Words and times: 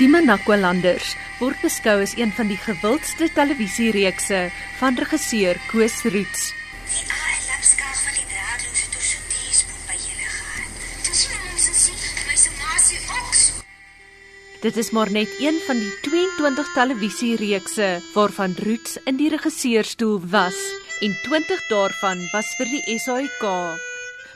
Die 0.00 0.08
Manakwalanders 0.08 1.10
word 1.42 1.60
beskou 1.60 1.98
as 2.00 2.14
een 2.16 2.30
van 2.32 2.48
die 2.48 2.56
gewildste 2.56 3.26
televisiereekse 3.36 4.38
van 4.78 4.96
regisseur 4.96 5.58
Koos 5.68 5.98
Roots. 6.06 6.46
Die 6.88 7.04
ALF-skaal 7.04 7.98
van 8.06 8.14
die 8.16 8.24
draadloose 8.30 8.86
tussen 8.94 9.74
by 9.90 9.98
julle 10.00 10.30
gehad. 10.36 10.78
Dis 11.04 11.26
hoe 11.28 11.40
ons 11.50 11.66
sien, 11.82 12.00
my 12.30 12.38
se 12.44 12.54
maasie 12.62 13.02
oks. 13.18 13.42
Dit 14.64 14.80
is 14.80 14.90
maar 14.96 15.12
net 15.12 15.36
een 15.44 15.60
van 15.66 15.84
die 15.84 15.92
22 16.08 16.72
televisiereekse 16.78 17.90
waarvan 18.14 18.56
Roots 18.64 18.96
in 19.04 19.20
die 19.20 19.28
regisseurstoel 19.36 20.16
was 20.32 20.56
en 21.04 21.12
20 21.28 21.68
daarvan 21.68 22.24
was 22.32 22.48
vir 22.56 22.72
die 22.72 22.98
SAIK. 23.04 23.44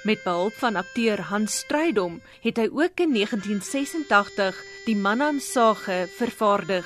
Met 0.04 0.20
behulp 0.28 0.60
van 0.60 0.76
akteur 0.76 1.24
Hans 1.32 1.62
Strydom 1.64 2.20
het 2.44 2.60
hy 2.60 2.68
ook 2.68 3.00
in 3.00 3.16
1986 3.16 4.60
die 4.86 4.96
Manam 4.96 5.40
Sage 5.40 6.08
vervaardig. 6.16 6.84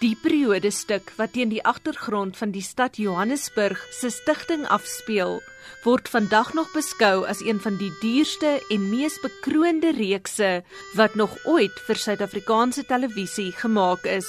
Die 0.00 0.16
periode 0.16 0.70
stuk 0.72 1.12
wat 1.16 1.32
teen 1.32 1.52
die 1.52 1.62
agtergrond 1.64 2.36
van 2.36 2.52
die 2.52 2.64
stad 2.64 2.96
Johannesburg 3.00 3.80
se 3.92 4.10
stigting 4.12 4.66
afspeel, 4.68 5.38
word 5.84 6.08
vandag 6.12 6.52
nog 6.56 6.72
beskou 6.72 7.24
as 7.28 7.40
een 7.44 7.60
van 7.60 7.78
die 7.80 7.92
duurste 8.02 8.58
en 8.72 8.90
mees 8.90 9.20
bekroonde 9.22 9.92
reekse 9.96 10.50
wat 10.96 11.14
nog 11.14 11.36
ooit 11.44 11.80
vir 11.86 12.04
Suid-Afrikaanse 12.06 12.84
televisie 12.88 13.52
gemaak 13.52 14.04
is 14.04 14.28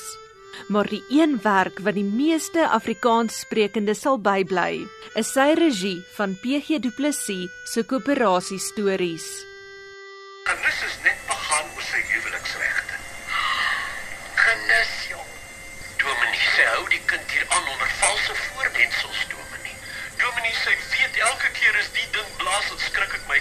maar 0.68 0.88
die 0.90 1.04
een 1.10 1.40
werk 1.42 1.80
wat 1.80 1.94
die 1.94 2.04
meeste 2.04 2.68
Afrikaans 2.70 3.40
sprekende 3.40 3.94
sal 3.94 4.20
bybly, 4.20 4.88
is 5.16 5.32
sy 5.34 5.54
regie 5.60 6.00
van 6.18 6.36
PG 6.42 6.82
Du 6.84 6.92
Plessis 6.98 7.52
se 7.74 7.84
koöperasie 7.84 8.60
stories. 8.62 9.28
Genis 10.48 10.84
is 10.90 10.98
net 11.04 11.20
begaan 11.30 11.74
oor 11.76 11.88
sy 11.92 12.04
huweliksregte. 12.12 12.97
Genis 14.48 14.92
jong. 15.12 15.32
Dominee 16.00 16.46
sê 16.56 16.64
hou 16.72 16.84
die 16.88 17.02
kind 17.10 17.32
hier 17.36 17.44
aan 17.56 17.66
onder 17.72 17.90
valse 18.02 18.36
voorwendsels, 18.44 19.22
Dominee. 19.34 19.76
Dominee 20.22 20.56
sê 20.64 20.76
weet 20.92 21.20
elke 21.30 21.50
keer 21.58 21.76
as 21.82 21.90
die 21.98 22.06
ding 22.16 22.30
blaas, 22.40 22.70
dan 22.72 22.80
skrik 22.86 23.18
ek 23.18 23.26
my 23.32 23.40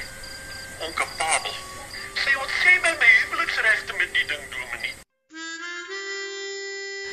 onkapabel. 0.89 1.55
Sê 2.25 2.35
wat 2.41 2.57
sê 2.59 2.75
my 2.83 2.93
my 3.05 3.13
huweliksregte 3.21 3.95
met 4.01 4.11
die 4.19 4.27
ding, 4.33 4.43
Dominee? 4.57 4.95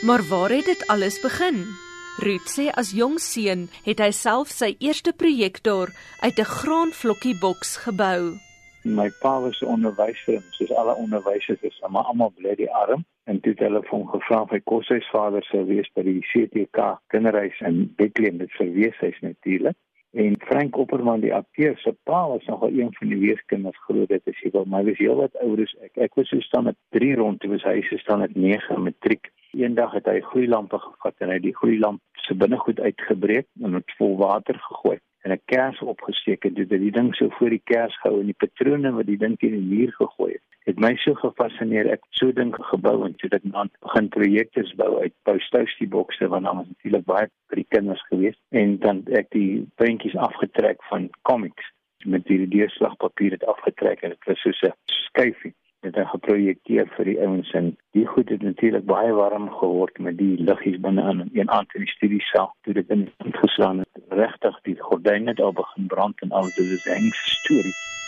Maar 0.09 0.25
waar 0.31 0.57
het 0.57 0.73
dit 0.73 0.88
alles 0.95 1.22
begin? 1.22 1.61
Ruth 2.25 2.50
sê 2.50 2.67
as 2.73 2.97
jong 2.97 3.22
seun 3.22 3.69
het 3.85 4.02
hy 4.02 4.09
self 4.23 4.50
sy 4.57 4.73
eerste 4.81 5.13
projektor 5.13 5.94
uit 6.25 6.41
'n 6.41 6.52
graanvlokkie 6.57 7.38
boks 7.45 7.78
gebou. 7.85 8.41
My 8.81 9.09
pa 9.22 9.38
was 9.45 9.61
'n 9.61 9.73
onderwyser, 9.78 10.41
soos 10.57 10.73
alle 10.81 10.97
onderwysers 10.97 11.61
is, 11.61 11.78
maar 11.89 12.09
almal 12.09 12.33
bly 12.41 12.57
die 12.57 12.73
arm 12.73 13.05
en 13.23 13.39
het 13.41 13.59
hulle 13.59 13.81
hom 13.89 14.07
gevra 14.11 14.41
of 14.43 14.52
hy 14.52 14.59
koshuisvader 14.67 15.45
sou 15.47 15.63
wees 15.69 15.89
by 15.95 16.03
die 16.07 16.19
CTK 16.31 16.89
kinderhuis 17.13 17.59
in 17.69 17.85
Bethlehem, 17.99 18.41
dit 18.43 18.52
verwees 18.59 18.99
hy's 18.99 19.19
natuurlik. 19.25 19.77
En 20.13 20.35
Frank 20.45 20.75
Opperman 20.77 21.23
die 21.23 21.33
akteur 21.33 21.77
se 21.81 21.95
pa 22.05 22.27
was 22.29 22.45
nog 22.45 22.67
een 22.67 22.91
van 22.94 23.09
die 23.09 23.17
weeskinders 23.17 23.79
groot 23.88 24.11
dit 24.11 24.27
is 24.29 24.41
hy 24.44 24.51
wel, 24.53 24.67
hy 24.75 24.83
was 24.89 24.99
heel 25.01 25.16
wat 25.17 25.39
ouer 25.41 25.63
as 25.63 25.73
ek. 25.88 25.95
Ek 26.05 26.19
was 26.19 26.29
so 26.29 26.44
staan 26.45 26.67
met 26.69 26.77
3 26.94 27.16
rond, 27.17 27.39
toe 27.41 27.49
was 27.55 27.66
hy 27.66 27.79
se 27.88 27.97
staan 28.03 28.21
met 28.21 28.35
9 28.35 28.77
matriek. 28.83 29.31
Eendag 29.57 29.95
het 29.97 30.09
hy 30.09 30.19
gloeilampe 30.27 30.77
gevat 30.83 31.25
en 31.25 31.33
hy 31.33 31.39
die 31.41 31.55
gloeilamp 31.57 32.21
se 32.27 32.38
binnegoed 32.38 32.83
uitgebreek 32.85 33.49
en 33.63 33.79
dit 33.79 33.97
vol 33.97 34.16
water 34.21 34.59
gegooi 34.67 34.99
en 35.23 35.31
'n 35.31 35.41
kers 35.45 35.79
opgesteek 35.79 36.45
en 36.45 36.53
dit 36.53 36.69
het 36.69 36.79
die 36.79 36.91
ding 36.91 37.16
so 37.16 37.29
voor 37.29 37.49
die 37.49 37.61
kers 37.63 37.99
gehou 37.99 38.19
en 38.19 38.25
die 38.25 38.41
patrone 38.44 38.91
wat 38.91 39.05
die 39.05 39.17
ding 39.17 39.38
teen 39.39 39.51
die 39.51 39.69
muur 39.75 39.91
gegooi 39.91 40.22
het. 40.22 40.22
Het 40.22 40.22
my 40.84 40.95
so 41.00 41.14
gefassineer 41.16 41.88
ek 41.94 42.02
so 42.17 42.34
ding 42.36 42.52
gebou 42.70 43.06
en 43.08 43.14
toe 43.20 43.30
dit 43.31 43.44
dan 43.53 43.70
begin 43.86 44.09
projekte 44.16 44.64
bou 44.80 44.90
uit 45.03 45.14
post-toasty 45.28 45.88
bokse 45.95 46.28
want 46.34 46.48
dan 46.48 46.59
was 46.59 46.72
natuurlik 46.72 47.06
baie 47.12 47.30
vir 47.52 47.62
die 47.62 47.70
kinders 47.75 48.03
geweest. 48.09 48.42
En 48.62 48.75
dan 48.84 49.00
ek 49.20 49.30
die 49.36 49.63
prentjies 49.80 50.18
afgetrek 50.28 50.84
van 50.90 51.09
comics. 51.30 51.69
Met 52.03 52.28
die 52.28 52.47
deurslagpapier 52.52 53.38
het 53.38 53.46
afgetrek 53.53 54.03
en 54.03 54.16
dit 54.16 54.28
was 54.28 54.44
so 54.44 54.52
'n 54.68 54.75
skyfie. 55.07 55.53
Het 55.88 55.96
hy 55.96 56.06
geprojekteer 56.12 56.91
vir 56.97 57.06
die 57.12 57.19
ouens 57.28 57.52
en 57.59 57.72
die 57.96 58.06
goed 58.07 58.30
het 58.30 58.41
natuurlik 58.41 58.86
baie 58.86 59.13
warm 59.13 59.50
geword 59.62 60.00
met 60.00 60.18
die 60.18 60.36
liggies 60.50 60.80
binne 60.80 61.09
in 61.12 61.30
een 61.34 61.52
aand 61.52 61.75
in 61.75 61.88
die 61.88 61.96
studiesaal. 61.96 62.56
Toe 62.63 62.74
dit 62.74 62.90
in 62.90 63.09
geslaan 63.19 63.80
het 63.80 64.03
regtig 64.09 64.62
die 64.63 64.80
gordyne 64.80 65.34
daar 65.34 65.53
begin 65.53 65.88
brand 65.88 66.22
en 66.22 66.31
al 66.31 66.47
dit 66.56 66.72
is 66.78 66.88
'n 66.88 67.12
storie 67.12 68.03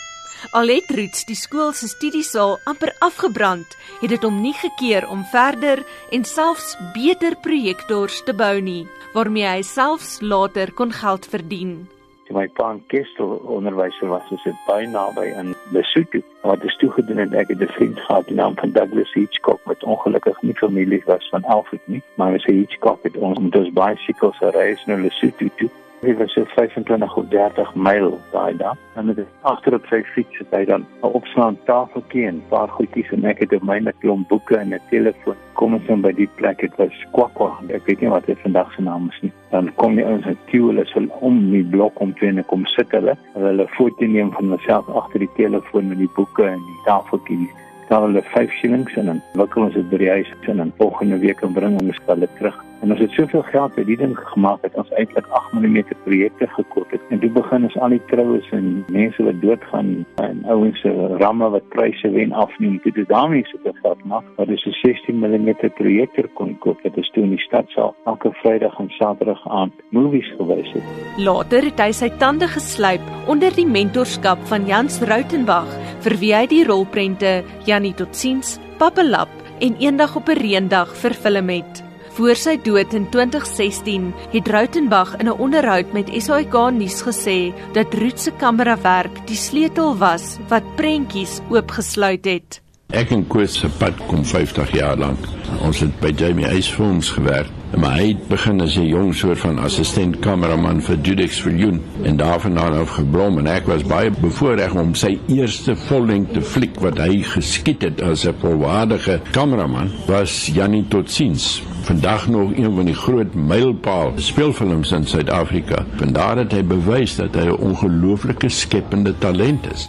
Al 0.52 0.68
het 0.68 0.90
Roots 0.90 1.24
die 1.24 1.36
skool 1.36 1.72
se 1.72 1.88
studiesaal 1.88 2.58
amper 2.64 2.94
afgebrand, 2.98 3.76
het 4.00 4.10
dit 4.10 4.22
hom 4.22 4.40
nie 4.42 4.54
gekeer 4.54 5.08
om 5.08 5.24
verder 5.32 5.84
en 6.10 6.24
selfs 6.24 6.76
beter 6.94 7.36
projektors 7.42 8.22
te 8.24 8.34
bou 8.34 8.60
nie, 8.60 8.86
waarmee 9.14 9.46
hy 9.46 9.62
selfs 9.62 10.20
later 10.20 10.72
kon 10.72 10.92
geld 10.92 11.26
verdien 11.26 11.86
my 12.34 12.46
pa 12.58 12.70
in 12.74 12.82
Kestel 12.90 13.36
onderwyser 13.56 14.10
was, 14.10 14.24
was 14.30 14.42
dit 14.44 14.58
baie 14.66 14.86
naby 14.90 15.26
in 15.40 15.54
Lesotho. 15.74 16.22
Wat 16.46 16.64
is 16.64 16.76
toe 16.80 16.90
gedoen 16.96 17.22
het 17.22 17.34
ek 17.34 17.48
het 17.54 17.62
'n 17.62 17.74
vriend 17.78 17.98
gehad 18.00 18.26
die 18.26 18.36
naam 18.36 18.54
van 18.56 18.72
Douglas 18.72 19.12
Hitchcock 19.14 19.60
wat 19.64 19.84
ongelukkig 19.84 20.42
nie 20.42 20.54
familie 20.54 21.02
was 21.06 21.28
van 21.28 21.44
Alfred 21.44 21.82
nie, 21.86 22.02
maar 22.14 22.32
hy 22.32 22.38
sê 22.38 22.52
Hitchcock 22.54 23.02
het 23.02 23.16
ons 23.16 23.38
met 23.38 23.56
ons 23.56 23.72
bicycles 23.72 24.36
gereis 24.36 24.84
na 24.86 24.96
Lesotho 24.96 25.48
toe. 25.56 25.70
Dit 26.00 26.18
was 26.18 26.32
so 26.32 26.44
25 26.44 27.16
of 27.16 27.28
30 27.28 27.74
myl 27.74 28.20
daai 28.32 28.56
dag. 28.56 28.76
En 28.94 29.04
met 29.04 29.18
agter 29.40 29.74
op 29.74 29.86
sy 29.88 30.02
fiets 30.14 30.38
het 30.38 30.50
hy 30.50 30.64
dan 30.64 30.84
'n 31.02 31.12
opslaan 31.18 31.56
tafeltjie 31.64 32.26
en 32.26 32.36
'n 32.36 32.48
paar 32.48 32.68
goedjies 32.68 33.10
en 33.12 33.24
ek 33.24 33.38
het 33.38 33.52
op 33.52 33.62
myne 33.62 33.92
klomp 34.00 34.28
boeke 34.28 34.56
en 34.56 34.74
'n 34.74 34.80
telefoon. 34.90 35.36
Kom 35.52 35.74
ons 35.74 35.86
dan 35.86 36.00
by 36.00 36.12
die 36.12 36.28
plek, 36.34 36.58
dit 36.58 36.76
was 36.76 37.04
Kwakwa. 37.12 37.50
Ek 37.68 37.86
weet 37.86 38.00
nie 38.00 38.10
wat 38.10 38.26
dit 38.26 38.38
vandag 38.38 38.72
se 38.72 38.82
naam 38.82 39.08
is 39.10 39.20
nie. 39.20 39.32
Dan 39.50 39.74
kom 39.74 39.98
jy 39.98 40.04
ons 40.04 40.24
het 40.24 40.38
hulle 40.50 40.84
so 40.84 41.00
om 41.20 41.50
die 41.50 41.64
blok 41.64 42.00
om 42.00 42.14
twee 42.14 42.30
en 42.30 42.44
kom 42.46 42.66
sit 42.66 42.90
hulle. 42.90 43.16
Hulle 43.32 43.68
foto 43.68 44.06
neem 44.06 44.32
van 44.32 44.48
myself 44.48 44.88
agter 44.88 45.18
die 45.18 45.34
telefoon 45.36 45.88
met 45.88 45.98
die 45.98 46.10
boeke 46.14 46.44
en 46.44 46.60
die 46.66 46.80
tafeltjie 46.84 47.50
betaal 47.86 48.02
hulle 48.02 48.22
5 48.22 48.50
shillings 48.50 48.94
en 48.94 49.06
dan 49.06 49.20
wikkel 49.38 49.62
ons 49.62 49.74
dit 49.74 49.90
by 49.90 49.98
die 50.02 50.08
huis 50.10 50.30
en 50.50 50.56
dan 50.56 50.72
volgende 50.78 51.18
week 51.22 51.42
en 51.46 51.52
bring 51.54 51.76
ons 51.78 52.00
hulle 52.06 52.28
terug. 52.38 52.56
En 52.82 52.90
ons 52.90 53.00
het 53.00 53.10
soveel 53.14 53.44
geld 53.46 53.74
by 53.78 53.84
die 53.86 53.96
ding 53.96 54.16
gemaak 54.32 54.62
dat 54.62 54.74
ons 54.74 54.90
eintlik 54.98 55.26
8 55.30 55.52
mm 55.54 55.78
projekte 56.02 56.48
gekoop 56.56 56.85
het. 56.85 56.85
En 57.08 57.20
toe 57.22 57.30
begin 57.30 57.62
ons 57.68 57.76
al 57.78 57.94
die 57.94 58.02
troues 58.10 58.46
en 58.56 58.84
mense 58.92 59.22
wat 59.22 59.38
doodgaan 59.40 59.90
en 60.22 60.40
ouens 60.50 60.80
se 60.82 60.90
ramme 61.20 61.48
wat 61.54 61.68
pryse 61.74 62.10
wen 62.10 62.32
afneem. 62.32 62.80
Dit 62.82 62.96
is 62.96 63.06
daarmee 63.06 63.46
so 63.46 63.72
geld 63.82 64.04
maak. 64.04 64.24
Maar 64.36 64.46
dis 64.46 64.66
'n 64.66 64.74
16 64.82 65.18
mm 65.18 65.54
projektor 65.74 66.28
kon 66.34 66.58
koop. 66.58 66.82
Dit 66.82 66.96
is 66.96 67.10
toe 67.10 67.22
in 67.22 67.30
die 67.30 67.46
stadsaal 67.46 67.94
elke 68.04 68.32
Vrydag 68.32 68.78
en 68.78 68.90
Saterdag 68.90 69.48
aand 69.48 69.72
movies 69.90 70.32
gewys 70.38 70.72
het. 70.72 70.82
Later 71.16 71.62
het 71.62 71.80
hy 71.80 71.92
sy 71.92 72.10
tande 72.18 72.48
geslyp 72.48 73.02
onder 73.26 73.54
die 73.54 73.66
mentorskap 73.66 74.38
van 74.50 74.66
Jans 74.66 75.00
Rautenbach 75.00 75.72
vir 76.00 76.18
wie 76.18 76.34
hy 76.34 76.46
die 76.46 76.64
rolprente 76.64 77.42
Jannie 77.64 77.94
Totsiens, 77.94 78.58
Papelap 78.78 79.28
en 79.60 79.76
Eendag 79.78 80.16
op 80.16 80.28
'n 80.28 80.38
Reendag 80.38 80.96
vervilm 80.96 81.48
het. 81.48 81.85
Voor 82.16 82.38
sy 82.40 82.54
dood 82.64 82.94
in 82.96 83.04
2016 83.12 84.06
het 84.32 84.46
Rautenbach 84.48 85.16
in 85.20 85.28
'n 85.28 85.36
onderhoud 85.36 85.92
met 85.92 86.08
SAK 86.16 86.54
nuus 86.72 87.02
gesê 87.04 87.52
dat 87.72 87.94
Ruth 87.94 88.20
se 88.20 88.30
kamerawerk 88.30 89.26
die 89.26 89.36
sleutel 89.36 89.96
was 89.96 90.38
wat 90.48 90.76
prentjies 90.76 91.40
oopgesluit 91.50 92.24
het. 92.24 92.62
Ek 92.88 93.10
en 93.10 93.26
Koos 93.26 93.58
se 93.58 93.68
pad 93.68 93.92
kom 94.06 94.24
50 94.24 94.70
jaar 94.72 94.96
lank. 94.96 95.18
Ons 95.60 95.80
het 95.80 96.00
by 96.00 96.12
Jamie 96.16 96.46
Ace 96.46 96.72
Films 96.72 97.10
gewerk. 97.10 97.50
Maar 97.76 97.98
hy 97.98 98.06
het 98.08 98.28
begin 98.28 98.60
as 98.64 98.76
'n 98.76 98.88
jong 98.88 99.14
soort 99.14 99.38
van 99.38 99.58
assistent 99.58 100.18
kameraman 100.18 100.80
vir 100.82 100.96
Judex 101.02 101.40
Viljoen 101.40 101.82
en 102.02 102.16
daarvandaan 102.16 102.72
af 102.72 102.90
geblom 102.90 103.38
en 103.38 103.46
ek 103.46 103.66
was 103.66 103.84
baie 103.84 104.10
bevoorreg 104.10 104.74
om 104.74 104.94
sy 104.94 105.18
eerste 105.26 105.76
vollengte 105.76 106.42
fliek 106.42 106.80
wat 106.80 106.98
hy 106.98 107.22
geskiet 107.22 107.82
het 107.82 108.02
as 108.02 108.24
'n 108.24 108.34
volwaardige 108.40 109.20
kameraman 109.30 109.90
was 110.06 110.46
Jannie 110.46 110.88
Totsiens. 110.88 111.62
Vandag 111.82 112.28
nog 112.28 112.56
een 112.56 112.74
van 112.74 112.84
die 112.84 112.94
groot 112.94 113.34
mylpaal 113.34 114.12
speelfilms 114.16 114.92
in 114.92 115.06
Suid-Afrika. 115.06 115.84
Vandaar 115.96 116.36
het 116.36 116.52
hy 116.52 116.64
bewys 116.64 117.16
dat 117.16 117.34
hy 117.34 117.44
'n 117.46 117.60
ongelooflike 117.60 118.48
skepende 118.48 119.18
talent 119.18 119.72
is. 119.72 119.88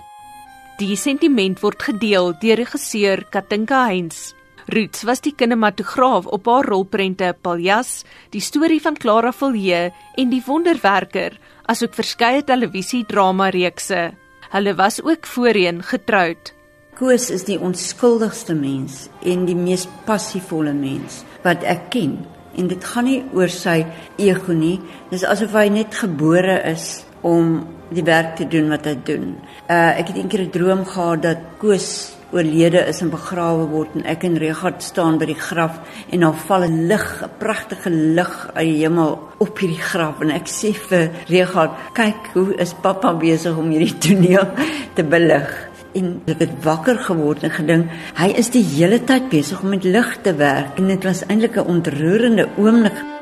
Die 0.78 0.96
sentiment 0.96 1.60
word 1.60 1.84
gedeel 1.84 2.34
deur 2.40 2.56
regisseur 2.56 3.26
Katinka 3.30 3.86
Heinz. 3.86 4.34
Roots 4.68 5.06
was 5.08 5.22
die 5.24 5.32
kinematograaf 5.32 6.26
op 6.28 6.48
haar 6.52 6.68
rolprente 6.68 7.30
Paljas, 7.42 8.02
die 8.36 8.44
storie 8.44 8.82
van 8.84 8.98
Clara 9.00 9.32
Villiers 9.32 9.96
en 10.20 10.28
die 10.34 10.42
wonderwerker, 10.44 11.38
asook 11.72 11.96
verskeie 11.96 12.44
televisiedrama 12.44 13.48
reekse. 13.56 14.10
Hulle 14.52 14.74
was 14.76 15.00
ook 15.04 15.28
voorheen 15.28 15.80
getroud. 15.88 16.52
Koos 17.00 17.30
is 17.32 17.46
die 17.48 17.60
onskuldigste 17.64 18.58
mens 18.60 19.06
en 19.24 19.46
die 19.48 19.56
mees 19.56 19.86
passievolle 20.08 20.74
mens 20.76 21.22
wat 21.46 21.64
ek 21.64 21.88
ken. 21.96 22.18
En 22.60 22.68
dit 22.68 22.84
gaan 22.92 23.08
nie 23.08 23.22
oor 23.38 23.52
sy 23.54 23.86
ego 24.20 24.52
nie. 24.52 24.82
Dis 25.14 25.24
asof 25.24 25.56
hy 25.56 25.70
net 25.72 25.96
gebore 25.96 26.60
is 26.74 27.06
om 27.24 27.62
die 27.94 28.04
werk 28.04 28.36
te 28.36 28.50
doen 28.50 28.68
wat 28.74 28.90
hy 28.90 28.98
doen. 29.08 29.36
Uh 29.72 29.96
ek 29.96 30.12
het 30.12 30.20
eendag 30.20 30.48
'n 30.48 30.52
droom 30.52 30.84
gehad 30.84 31.24
dat 31.24 31.40
Koos 31.62 32.17
oorlede 32.32 32.82
is 32.90 33.02
en 33.02 33.12
begrawe 33.14 33.68
word 33.72 33.96
en 33.96 34.06
ek 34.10 34.26
en 34.28 34.38
Regard 34.42 34.84
staan 34.84 35.20
by 35.22 35.30
die 35.30 35.40
graf 35.40 35.80
en 36.12 36.26
daar 36.26 36.40
val 36.48 36.64
'n 36.68 36.88
lig, 36.88 37.24
'n 37.24 37.30
pragtige 37.40 37.90
lig 37.90 38.50
uit 38.54 38.68
die 38.68 38.82
hemel 38.84 39.20
op 39.38 39.60
hierdie 39.60 39.82
graf 39.82 40.22
en 40.22 40.32
ek 40.32 40.48
sê 40.48 40.74
vir 40.74 41.10
Regard, 41.28 41.72
kyk 41.94 42.34
hoe 42.34 42.56
is 42.56 42.74
pappa 42.74 43.14
besig 43.14 43.58
om 43.58 43.70
hierdie 43.70 43.98
toneel 43.98 44.48
te 44.96 45.04
belig? 45.04 45.68
En 45.96 46.22
ek 46.28 46.40
het 46.40 46.64
wakker 46.64 46.98
geword 46.98 47.44
en 47.44 47.52
gedink 47.52 47.90
hy 48.16 48.28
is 48.38 48.50
die 48.50 48.64
hele 48.64 49.00
tyd 49.00 49.30
besig 49.30 49.62
om 49.64 49.70
met 49.70 49.84
lig 49.84 50.18
te 50.22 50.34
werk. 50.36 50.78
En 50.78 50.88
dit 50.88 51.04
was 51.04 51.26
eintlik 51.28 51.58
'n 51.58 51.66
ontroerende 51.68 52.48
oomblik 52.58 53.17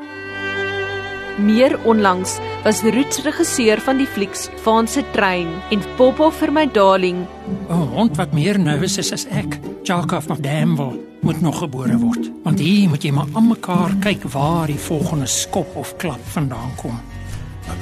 Meer 1.36 1.78
onlangs 1.84 2.38
was 2.64 2.80
Roots 2.80 3.18
regisseur 3.20 3.80
van 3.84 3.98
die 4.00 4.06
flieks 4.08 4.46
Vaan 4.64 4.86
se 4.88 5.02
trein 5.12 5.50
en 5.70 5.82
Popo 5.98 6.30
vir 6.32 6.52
my 6.52 6.64
darling. 6.72 7.26
'n 7.68 7.88
Hond 7.92 8.16
wat 8.16 8.32
meer 8.32 8.58
nervus 8.58 8.96
is 8.98 9.12
as 9.12 9.26
ek, 9.26 9.58
Jacques 9.82 10.24
van 10.24 10.40
Damwell, 10.40 10.96
moet 11.20 11.40
nog 11.40 11.58
gebore 11.58 11.98
word. 11.98 12.30
Want 12.42 12.58
hier 12.58 12.88
moet 12.88 13.02
jy 13.02 13.10
maar 13.10 13.28
aan 13.32 13.48
mekaar 13.48 13.92
kyk 14.00 14.22
waar 14.32 14.66
die 14.66 14.80
volgende 14.80 15.26
skop 15.26 15.76
of 15.76 15.96
klap 15.96 16.24
vandaan 16.32 16.72
kom. 16.76 17.00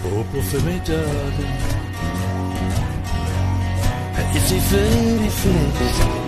Popo 0.02 0.40
vir 0.40 0.62
my 0.64 0.80
darling. 0.84 1.56
It's 4.34 4.50
a 4.50 4.58
very 4.58 5.30
flex. 5.30 6.23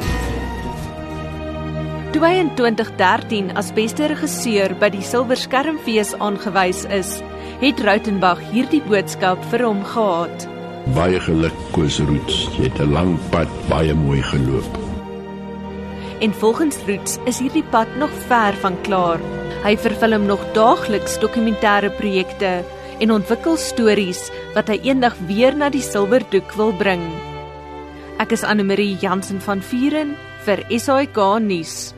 Toe 2.17 2.25
hy 2.25 2.39
in 2.41 2.49
2013 2.57 3.51
as 3.61 3.75
beste 3.77 4.07
regisseur 4.09 4.73
by 4.81 4.89
die 4.89 5.03
Silwer 5.05 5.37
Skermfees 5.37 6.15
aangewys 6.25 6.87
is, 6.97 7.11
het 7.61 7.83
Rautenbach 7.85 8.39
hierdie 8.55 8.81
boodskap 8.87 9.43
vir 9.51 9.67
hom 9.67 9.83
gehad. 9.85 10.47
Baie 10.97 11.21
geluk 11.21 11.59
Koos 11.75 11.99
Roots. 12.01 12.39
Jy 12.57 12.71
het 12.71 12.81
'n 12.81 12.95
lang 12.95 13.19
pad 13.35 13.53
baie 13.69 13.93
mooi 13.93 14.23
geloop. 14.23 14.79
En 16.25 16.33
volgens 16.33 16.79
Roots 16.89 17.19
is 17.27 17.39
hierdie 17.39 17.67
pad 17.71 17.89
nog 18.01 18.11
ver 18.29 18.57
van 18.65 18.81
klaar. 18.81 19.21
Hy 19.65 19.77
vervul 19.77 20.13
hom 20.13 20.27
nog 20.27 20.41
daagliks 20.55 21.21
dokumentêre 21.21 21.93
projekte 22.01 22.65
en 22.99 23.13
ontwikkel 23.13 23.57
stories 23.57 24.31
wat 24.55 24.69
hy 24.69 24.81
eendag 24.89 25.15
weer 25.27 25.55
na 25.55 25.69
die 25.69 25.85
silwerdoek 25.85 26.57
wil 26.57 26.73
bring. 26.73 27.05
Ek 28.19 28.33
is 28.33 28.43
Anne 28.43 28.65
Marie 28.65 28.97
Jansen 28.97 29.41
van 29.41 29.61
Vuren 29.61 30.17
vir 30.47 30.65
SAK 30.71 31.41
nuus. 31.41 31.96